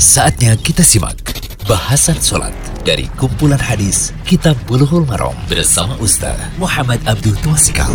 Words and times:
Saatnya 0.00 0.56
kita 0.56 0.80
simak 0.80 1.20
bahasan 1.68 2.16
sholat 2.16 2.56
dari 2.88 3.04
kumpulan 3.20 3.60
hadis 3.60 4.16
Kitab 4.24 4.56
Bulughul 4.64 5.04
Maram 5.04 5.36
bersama 5.44 5.92
Ustaz 6.00 6.40
Muhammad 6.56 7.04
Abdul 7.04 7.36
Twasikal. 7.44 7.92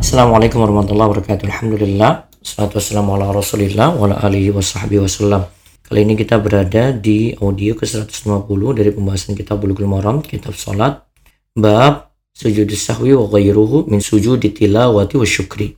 Assalamualaikum 0.00 0.64
warahmatullahi 0.64 1.12
wabarakatuh. 1.12 1.44
Alhamdulillah. 1.52 2.32
Salatu 2.40 2.80
wassalamu 2.80 3.12
ala 3.20 3.28
rasulillah 3.28 3.92
wa 3.92 4.08
ala 4.08 4.24
alihi 4.24 4.56
wa 4.56 4.64
sahbihi 4.64 5.04
wasallam. 5.04 5.44
Kali 5.84 6.00
ini 6.00 6.16
kita 6.16 6.40
berada 6.40 6.96
di 6.96 7.36
audio 7.36 7.76
ke-150 7.76 8.60
dari 8.72 8.96
pembahasan 8.96 9.36
kitab 9.36 9.60
Bulughul 9.60 9.92
Maram, 9.92 10.24
kitab 10.24 10.56
salat, 10.56 11.04
bab 11.52 12.08
sujud 12.32 12.72
sahwi 12.72 13.12
wa 13.12 13.28
ghairuhu 13.28 13.84
min 13.84 14.00
sujud 14.00 14.40
tilawati 14.40 15.20
wa 15.20 15.28
syukri. 15.28 15.76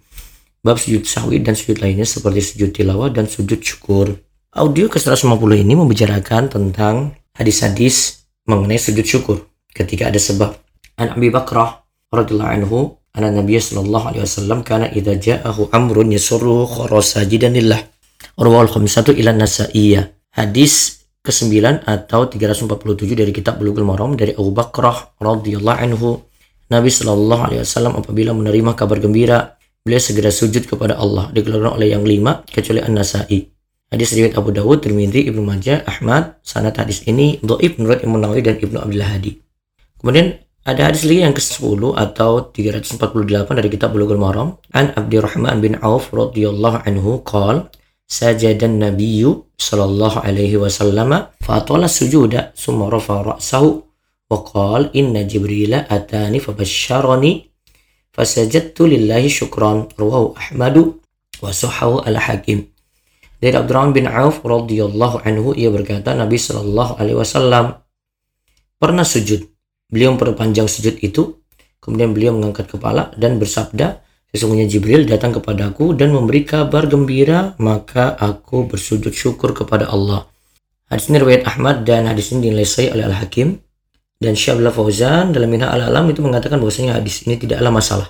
Bab 0.63 0.79
sujud 0.79 1.03
sahwi 1.11 1.43
dan 1.43 1.59
sujud 1.59 1.83
lainnya 1.83 2.07
seperti 2.07 2.55
sujud 2.55 2.71
tilawah 2.71 3.11
dan 3.11 3.27
sujud 3.27 3.59
syukur. 3.59 4.15
Audio 4.55 4.87
ke-150 4.87 5.67
ini 5.67 5.75
membicarakan 5.75 6.47
tentang 6.47 7.11
hadis-hadis 7.35 8.23
mengenai 8.47 8.79
sujud 8.79 9.03
syukur 9.03 9.51
ketika 9.75 10.07
ada 10.07 10.23
sebab. 10.23 10.55
An 10.95 11.11
Abi 11.11 11.27
Bakrah 11.27 11.83
radhiyallahu 12.15 12.53
anhu 12.63 12.95
anna 13.19 13.35
Nabiy 13.35 13.59
sallallahu 13.59 14.15
alaihi 14.15 14.23
wasallam 14.23 14.63
kana 14.63 14.95
idza 14.95 15.19
ja'ahu 15.19 15.75
amrun 15.75 16.15
yasurruhu 16.15 16.71
khara 16.71 17.03
sajidan. 17.03 17.59
Rawal 18.39 18.71
khamsatu 18.71 19.11
ila 19.19 19.35
nasaiyah. 19.35 20.15
Hadis 20.39 21.03
ke-9 21.27 21.83
atau 21.83 22.31
347 22.31 23.11
dari 23.11 23.35
kitab 23.35 23.59
Bulughul 23.59 23.83
Maram 23.83 24.15
dari 24.15 24.39
Abu 24.39 24.55
Bakrah 24.55 25.19
radhiyallahu 25.19 25.79
anhu 25.83 26.23
Nabi 26.71 26.95
sallallahu 26.95 27.43
alaihi 27.43 27.67
wasallam 27.67 27.99
apabila 27.99 28.31
menerima 28.31 28.79
kabar 28.79 29.03
gembira 29.03 29.59
beliau 29.83 29.99
segera 29.99 30.31
sujud 30.31 30.71
kepada 30.71 30.95
Allah 30.95 31.35
dikeluarkan 31.35 31.75
oleh 31.75 31.91
yang 31.91 32.07
lima 32.07 32.47
kecuali 32.47 32.79
An-Nasai 32.79 33.54
hadis 33.95 34.11
riwayat 34.19 34.35
Abu 34.35 34.51
Dawud, 34.51 34.83
Tirmidzi, 34.83 35.31
Ibnu 35.31 35.47
Majah, 35.47 35.87
Ahmad. 35.87 36.43
Sanad 36.43 36.75
hadis 36.75 37.07
ini 37.07 37.39
dhaif 37.39 37.79
menurut 37.79 38.03
Imam 38.03 38.19
Nawawi 38.19 38.43
dan 38.43 38.59
Ibnu 38.59 38.83
Abdul 38.83 39.07
Hadi. 39.07 39.33
Kemudian 40.03 40.35
ada 40.67 40.91
hadis 40.91 41.07
lagi 41.07 41.23
yang 41.23 41.37
ke-10 41.37 41.81
atau 41.95 42.51
348 42.51 43.55
dari 43.55 43.69
kitab 43.71 43.95
Bulughul 43.95 44.19
Maram. 44.19 44.59
An 44.75 44.91
Abdurrahman 44.99 45.63
bin 45.63 45.79
Auf 45.79 46.11
radhiyallahu 46.11 46.83
anhu 46.83 47.23
qala 47.23 47.71
sajadan 48.11 48.83
nabiyyu 48.83 49.47
sallallahu 49.57 50.27
alaihi 50.27 50.59
wasallam 50.59 51.31
fa 51.39 51.53
atala 51.63 51.87
sujuda 51.87 52.53
summa 52.59 52.91
rafa 52.91 53.23
ra'sahu 53.23 53.81
wa 54.29 54.37
qala 54.43 54.91
inna 54.91 55.23
jibrila 55.23 55.87
atani 55.87 56.43
fabashsharani 56.43 57.47
fasajadtu 58.11 58.91
lillahi 58.91 59.31
syukran. 59.31 59.87
Rawahu 59.95 60.35
ahmadu 60.35 60.99
wa 61.39 61.55
sahahu 61.55 62.03
al 62.03 62.19
hakim 62.19 62.74
dari 63.45 63.61
Abdurrahman 63.61 63.93
bin 63.93 64.09
Auf 64.09 64.41
radhiyallahu 64.41 65.21
anhu 65.21 65.53
ia 65.53 65.69
berkata 65.69 66.17
Nabi 66.17 66.41
sallallahu 66.41 66.97
alaihi 66.97 67.21
wasallam 67.21 67.77
pernah 68.81 69.05
sujud. 69.05 69.45
Beliau 69.93 70.17
memperpanjang 70.17 70.65
sujud 70.65 70.97
itu. 71.05 71.45
Kemudian 71.77 72.17
beliau 72.17 72.33
mengangkat 72.33 72.73
kepala 72.73 73.13
dan 73.21 73.37
bersabda 73.37 74.01
sesungguhnya 74.33 74.65
Jibril 74.65 75.05
datang 75.05 75.37
kepadaku 75.37 75.93
dan 75.93 76.17
memberi 76.17 76.49
kabar 76.49 76.89
gembira 76.89 77.53
maka 77.61 78.17
aku 78.17 78.65
bersujud 78.65 79.13
syukur 79.13 79.53
kepada 79.53 79.93
Allah. 79.93 80.25
Hadis 80.89 81.13
ini 81.13 81.21
riwayat 81.21 81.45
Ahmad 81.45 81.85
dan 81.85 82.09
hadis 82.09 82.33
ini 82.33 82.49
dinilai 82.49 82.65
sahih 82.65 82.97
oleh 82.97 83.05
Al 83.05 83.21
Hakim 83.21 83.61
dan 84.17 84.33
Syabla 84.33 84.73
Fauzan 84.73 85.37
dalam 85.37 85.53
Minha 85.53 85.69
Al-Alam 85.69 86.09
itu 86.09 86.25
mengatakan 86.25 86.57
bahwasanya 86.57 86.97
hadis 86.97 87.29
ini 87.29 87.37
tidaklah 87.37 87.69
masalah. 87.69 88.09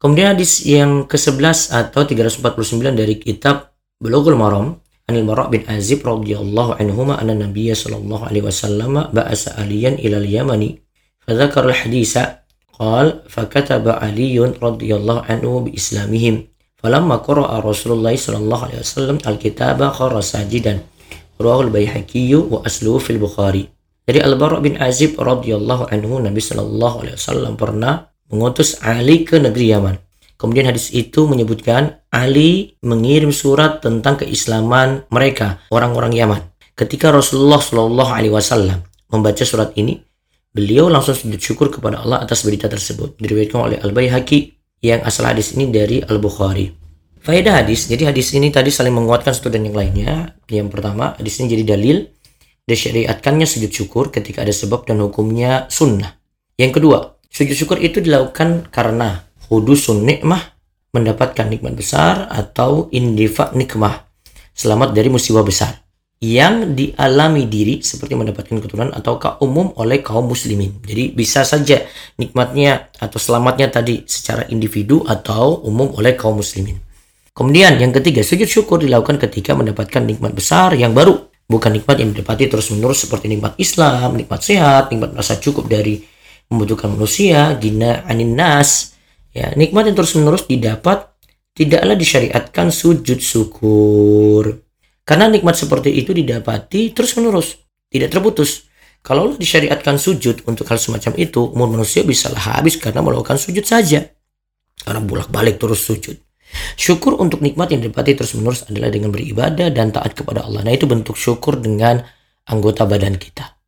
Kemudian 0.00 0.32
hadis 0.32 0.64
yang 0.64 1.04
ke-11 1.04 1.76
atau 1.76 2.08
349 2.08 2.96
dari 2.96 3.20
kitab 3.20 3.71
Bulughul 4.02 4.34
Maram 4.34 4.82
Anil 5.06 5.22
Bara' 5.22 5.46
bin 5.46 5.62
Azib 5.70 6.02
radhiyallahu 6.02 6.74
anhuma 6.82 7.22
anna 7.22 7.38
Nabiy 7.38 7.70
sallallahu 7.70 8.26
alaihi 8.26 8.42
wasallam 8.42 8.98
ba'asa 9.14 9.54
aliyan 9.62 9.94
ila 10.02 10.18
al-Yamani 10.18 10.82
fadzakara 11.22 11.70
al-haditha 11.70 12.42
qal 12.74 13.22
fakataba 13.30 14.02
Ali 14.02 14.34
radhiyallahu 14.42 15.22
anhu 15.30 15.70
bi 15.70 15.78
islamihim 15.78 16.50
falamma 16.82 17.22
qara'a 17.22 17.62
Rasulullah 17.62 18.10
sallallahu 18.10 18.74
alaihi 18.74 18.82
wasallam 18.82 19.22
al-kitaba 19.22 19.94
khara 19.94 20.18
sajidan 20.18 20.82
rawahu 21.38 21.70
al-Baihaqi 21.70 22.34
wa 22.34 22.66
asluhu 22.66 22.98
fil 22.98 23.22
Bukhari 23.22 23.70
dari 24.02 24.18
Al-Bara' 24.18 24.58
bin 24.58 24.82
Azib 24.82 25.14
radhiyallahu 25.14 25.94
anhu 25.94 26.18
Nabi 26.18 26.42
Shallallahu 26.42 27.06
alaihi 27.06 27.16
wasallam 27.22 27.54
pernah 27.54 28.10
mengutus 28.26 28.82
Ali 28.82 29.22
ke 29.22 29.38
negeri 29.38 29.70
Yaman. 29.70 29.94
Kemudian 30.34 30.74
hadis 30.74 30.90
itu 30.90 31.22
menyebutkan 31.30 32.01
Ali 32.12 32.76
mengirim 32.84 33.32
surat 33.32 33.80
tentang 33.80 34.20
keislaman 34.20 35.08
mereka, 35.08 35.64
orang-orang 35.72 36.12
Yaman. 36.12 36.42
Ketika 36.76 37.08
Rasulullah 37.08 37.56
Shallallahu 37.56 38.12
alaihi 38.12 38.32
wasallam 38.36 38.84
membaca 39.08 39.40
surat 39.48 39.72
ini, 39.80 39.96
beliau 40.52 40.92
langsung 40.92 41.16
sujud 41.16 41.40
syukur 41.40 41.72
kepada 41.72 42.04
Allah 42.04 42.20
atas 42.20 42.44
berita 42.44 42.68
tersebut. 42.68 43.16
Diriwayatkan 43.16 43.60
oleh 43.64 43.78
Al-Baihaqi 43.80 44.38
yang 44.84 45.00
asal 45.08 45.24
hadis 45.24 45.56
ini 45.56 45.72
dari 45.72 46.04
Al-Bukhari. 46.04 46.68
Faedah 47.24 47.64
hadis, 47.64 47.88
jadi 47.88 48.12
hadis 48.12 48.36
ini 48.36 48.52
tadi 48.52 48.68
saling 48.68 48.92
menguatkan 48.92 49.32
satu 49.32 49.48
dan 49.48 49.64
yang 49.64 49.72
lainnya. 49.72 50.36
Yang 50.52 50.68
pertama, 50.68 51.16
hadis 51.16 51.40
ini 51.40 51.54
jadi 51.56 51.64
dalil 51.64 51.96
disyariatkannya 52.68 53.48
sujud 53.48 53.72
syukur 53.72 54.12
ketika 54.12 54.44
ada 54.44 54.52
sebab 54.52 54.84
dan 54.84 55.00
hukumnya 55.00 55.64
sunnah. 55.72 56.18
Yang 56.60 56.76
kedua, 56.76 57.16
sujud 57.32 57.56
syukur 57.56 57.80
itu 57.80 58.04
dilakukan 58.04 58.68
karena 58.68 59.24
hudusun 59.48 60.04
nikmah, 60.04 60.51
mendapatkan 60.92 61.48
nikmat 61.48 61.72
besar 61.72 62.28
atau 62.28 62.92
indifa 62.92 63.48
nikmah, 63.56 64.04
selamat 64.52 64.92
dari 64.92 65.08
musibah 65.08 65.40
besar 65.40 65.80
yang 66.22 66.78
dialami 66.78 67.50
diri 67.50 67.82
seperti 67.82 68.14
mendapatkan 68.14 68.62
keturunan 68.62 68.94
atau 68.94 69.18
umum 69.42 69.74
oleh 69.74 69.98
kaum 69.98 70.30
muslimin. 70.30 70.78
Jadi 70.86 71.10
bisa 71.10 71.42
saja 71.42 71.82
nikmatnya 72.14 72.94
atau 73.02 73.18
selamatnya 73.18 73.74
tadi 73.74 74.06
secara 74.06 74.46
individu 74.46 75.02
atau 75.02 75.66
umum 75.66 75.90
oleh 75.98 76.14
kaum 76.14 76.38
muslimin. 76.38 76.78
Kemudian 77.34 77.74
yang 77.80 77.90
ketiga, 77.90 78.22
sujud 78.22 78.46
syukur 78.46 78.78
dilakukan 78.78 79.18
ketika 79.18 79.58
mendapatkan 79.58 80.04
nikmat 80.04 80.30
besar 80.30 80.78
yang 80.78 80.94
baru 80.94 81.26
bukan 81.50 81.74
nikmat 81.74 81.98
yang 81.98 82.14
didapati 82.14 82.46
terus-menerus 82.46 83.08
seperti 83.08 83.26
nikmat 83.26 83.58
Islam, 83.58 84.14
nikmat 84.14 84.40
sehat, 84.46 84.94
nikmat 84.94 85.16
merasa 85.16 85.40
cukup 85.42 85.66
dari 85.66 86.06
membutuhkan 86.52 86.92
manusia, 86.92 87.56
gina 87.58 88.06
anin 88.06 88.36
nas. 88.38 88.91
Ya, 89.32 89.52
nikmat 89.56 89.88
yang 89.88 89.96
terus-menerus 89.96 90.44
didapat 90.44 91.08
tidaklah 91.56 91.96
disyariatkan 91.96 92.68
sujud 92.68 93.18
syukur. 93.20 94.60
Karena 95.02 95.26
nikmat 95.28 95.56
seperti 95.58 95.92
itu 95.92 96.12
didapati 96.12 96.92
terus-menerus, 96.92 97.58
tidak 97.88 98.12
terputus. 98.12 98.68
Kalau 99.02 99.34
disyariatkan 99.34 99.98
sujud 99.98 100.46
untuk 100.46 100.68
hal 100.70 100.78
semacam 100.78 101.12
itu, 101.18 101.42
umur 101.50 101.74
manusia 101.74 102.06
bisa 102.06 102.30
habis 102.30 102.78
karena 102.78 103.02
melakukan 103.02 103.34
sujud 103.34 103.66
saja. 103.66 104.14
Karena 104.78 105.00
bolak-balik 105.02 105.58
terus 105.58 105.82
sujud. 105.82 106.14
Syukur 106.76 107.16
untuk 107.18 107.40
nikmat 107.40 107.72
yang 107.72 107.82
didapati 107.82 108.14
terus-menerus 108.14 108.68
adalah 108.68 108.92
dengan 108.92 109.10
beribadah 109.10 109.72
dan 109.72 109.90
taat 109.90 110.12
kepada 110.14 110.44
Allah. 110.46 110.62
Nah, 110.62 110.72
itu 110.76 110.84
bentuk 110.86 111.16
syukur 111.16 111.58
dengan 111.58 112.04
anggota 112.46 112.84
badan 112.84 113.16
kita. 113.16 113.61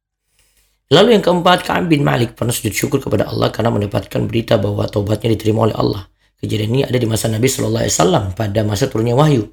Lalu 0.93 1.17
yang 1.17 1.25
keempat, 1.25 1.65
Ka'ab 1.65 1.89
bin 1.89 2.05
Malik 2.05 2.37
pernah 2.37 2.53
sujud 2.53 2.75
syukur 2.77 3.01
kepada 3.01 3.31
Allah 3.31 3.49
karena 3.49 3.73
mendapatkan 3.73 4.21
berita 4.29 4.61
bahwa 4.61 4.85
taubatnya 4.85 5.33
diterima 5.33 5.65
oleh 5.65 5.77
Allah. 5.77 6.03
Kejadian 6.37 6.71
ini 6.77 6.83
ada 6.85 6.99
di 7.01 7.09
masa 7.09 7.33
Nabi 7.33 7.49
Shallallahu 7.49 7.83
Alaihi 7.89 7.95
Wasallam 7.97 8.25
pada 8.37 8.61
masa 8.69 8.85
turunnya 8.93 9.17
wahyu, 9.17 9.49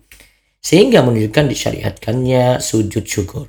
sehingga 0.60 1.00
menunjukkan 1.08 1.48
disyariatkannya 1.48 2.60
sujud 2.60 3.08
syukur. 3.08 3.48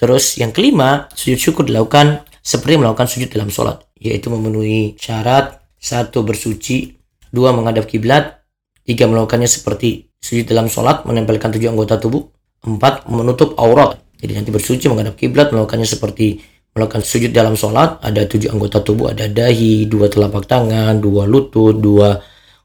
Terus 0.00 0.40
yang 0.40 0.56
kelima, 0.56 1.12
sujud 1.12 1.36
syukur 1.36 1.68
dilakukan 1.68 2.24
seperti 2.40 2.80
melakukan 2.80 3.04
sujud 3.04 3.28
dalam 3.28 3.52
sholat, 3.52 3.84
yaitu 4.00 4.32
memenuhi 4.32 4.96
syarat 4.96 5.60
satu 5.76 6.24
bersuci, 6.24 6.96
dua 7.28 7.52
menghadap 7.52 7.84
kiblat, 7.84 8.44
Tiga 8.84 9.08
melakukannya 9.08 9.48
seperti 9.48 10.12
sujud 10.20 10.44
dalam 10.44 10.68
sholat, 10.68 11.08
menempelkan 11.08 11.48
tujuh 11.56 11.72
anggota 11.72 11.96
tubuh. 11.96 12.28
Empat, 12.68 13.08
menutup 13.08 13.56
aurat. 13.56 13.96
Jadi 14.20 14.36
nanti 14.36 14.52
bersuci 14.52 14.92
menghadap 14.92 15.16
kiblat, 15.16 15.48
melakukannya 15.48 15.88
seperti 15.88 16.44
melakukan 16.74 17.00
sujud 17.00 17.30
dalam 17.30 17.54
sholat. 17.54 18.02
Ada 18.02 18.26
tujuh 18.28 18.50
anggota 18.50 18.82
tubuh, 18.82 19.14
ada 19.14 19.30
dahi, 19.30 19.86
dua 19.86 20.10
telapak 20.10 20.44
tangan, 20.44 21.00
dua 21.00 21.24
lutut, 21.24 21.78
dua 21.78 22.18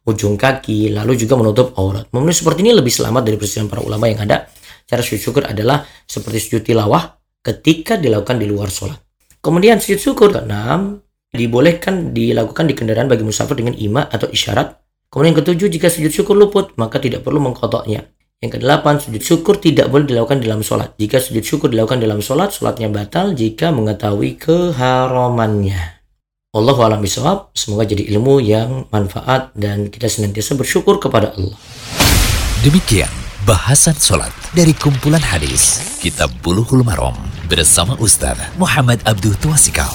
ujung 0.04 0.36
kaki, 0.36 0.92
lalu 0.92 1.16
juga 1.16 1.38
menutup 1.38 1.78
aurat. 1.78 2.10
Memenuhi 2.10 2.34
seperti 2.34 2.66
ini 2.66 2.74
lebih 2.74 2.90
selamat 2.90 3.22
dari 3.22 3.38
perselisihan 3.38 3.70
para 3.70 3.86
ulama 3.86 4.10
yang 4.10 4.26
ada. 4.26 4.50
Cara 4.90 5.06
sujud 5.06 5.22
syukur 5.22 5.46
adalah 5.46 5.86
seperti 6.10 6.38
sujud 6.42 6.62
tilawah 6.66 7.16
ketika 7.46 7.96
dilakukan 7.96 8.42
di 8.42 8.50
luar 8.50 8.74
sholat. 8.74 8.98
Kemudian 9.40 9.78
sujud 9.78 10.02
syukur 10.02 10.34
keenam 10.34 11.00
dibolehkan 11.30 12.10
dilakukan 12.10 12.66
di 12.66 12.74
kendaraan 12.74 13.06
bagi 13.06 13.22
musafir 13.22 13.54
dengan 13.54 13.78
ima 13.78 14.10
atau 14.10 14.26
isyarat 14.26 14.80
Kemudian 15.10 15.34
ketujuh, 15.42 15.74
jika 15.74 15.90
sujud 15.90 16.14
syukur 16.14 16.38
luput, 16.38 16.78
maka 16.78 17.02
tidak 17.02 17.26
perlu 17.26 17.42
mengkotoknya. 17.42 18.06
Yang 18.40 18.60
kedelapan, 18.60 18.96
sujud 19.04 19.20
syukur 19.20 19.60
tidak 19.60 19.92
boleh 19.92 20.08
dilakukan 20.08 20.40
dalam 20.40 20.64
sholat. 20.64 20.96
Jika 20.96 21.20
sujud 21.20 21.44
syukur 21.44 21.68
dilakukan 21.68 22.00
dalam 22.00 22.24
sholat, 22.24 22.56
sholatnya 22.56 22.88
batal 22.88 23.36
jika 23.36 23.76
mengetahui 23.76 24.40
keharamannya. 24.40 26.00
Allah 26.56 26.78
alam 26.82 27.04
bisawab, 27.04 27.52
semoga 27.52 27.84
jadi 27.86 28.08
ilmu 28.16 28.40
yang 28.40 28.88
manfaat 28.90 29.52
dan 29.54 29.92
kita 29.92 30.08
senantiasa 30.08 30.56
bersyukur 30.56 30.98
kepada 30.98 31.36
Allah. 31.36 31.60
Demikian 32.64 33.30
Bahasan 33.48 33.96
sholat 33.96 34.36
dari 34.52 34.76
kumpulan 34.76 35.24
hadis 35.24 35.80
Kitab 36.04 36.28
Bulughul 36.44 36.84
Maram 36.84 37.16
bersama 37.48 37.96
Ustaz 37.98 38.36
Muhammad 38.60 39.00
Abdul 39.08 39.34
Tuasikal. 39.40 39.90